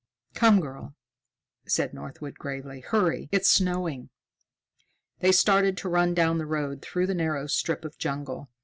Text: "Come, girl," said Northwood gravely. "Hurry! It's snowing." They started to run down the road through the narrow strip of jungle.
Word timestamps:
"Come, 0.33 0.61
girl," 0.61 0.95
said 1.67 1.93
Northwood 1.93 2.33
gravely. 2.39 2.79
"Hurry! 2.79 3.29
It's 3.31 3.47
snowing." 3.47 4.09
They 5.19 5.31
started 5.31 5.77
to 5.77 5.89
run 5.89 6.15
down 6.15 6.39
the 6.39 6.47
road 6.47 6.81
through 6.81 7.05
the 7.05 7.13
narrow 7.13 7.45
strip 7.45 7.85
of 7.85 7.99
jungle. 7.99 8.49